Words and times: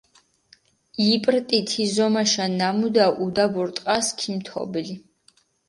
იპრტი 1.07 1.59
თი 1.73 1.85
ზომაშა 1.91 2.49
ნამუდა, 2.55 3.07
უდაბურ 3.29 3.73
ტყას 3.81 4.13
ქიმთობლი. 4.25 5.01